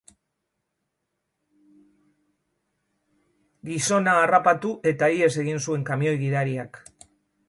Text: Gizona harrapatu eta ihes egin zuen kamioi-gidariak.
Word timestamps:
Gizona 3.69 4.15
harrapatu 4.21 4.71
eta 4.93 5.11
ihes 5.19 5.29
egin 5.45 5.63
zuen 5.67 5.85
kamioi-gidariak. 5.91 6.81